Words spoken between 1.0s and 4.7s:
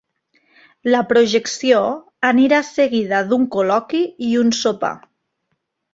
projecció anirà seguida d’un col·loqui i un